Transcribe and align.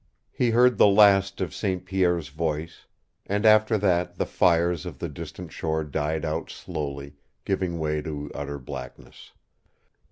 He 0.31 0.49
heard 0.49 0.79
the 0.79 0.87
last 0.87 1.41
of 1.41 1.53
St. 1.53 1.85
Pierre's 1.85 2.29
voice, 2.29 2.87
and 3.27 3.45
after 3.45 3.77
that 3.77 4.15
the 4.15 4.25
fires 4.25 4.83
on 4.87 4.95
the 4.97 5.07
distant 5.07 5.51
shore 5.51 5.83
died 5.83 6.25
out 6.25 6.49
slowly, 6.49 7.17
giving 7.45 7.77
way 7.77 8.01
to 8.01 8.31
utter 8.33 8.57
blackness. 8.57 9.33